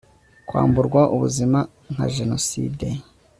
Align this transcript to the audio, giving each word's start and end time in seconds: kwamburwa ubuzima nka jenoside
kwamburwa 0.47 1.01
ubuzima 1.15 1.59
nka 1.93 2.05
jenoside 2.15 2.87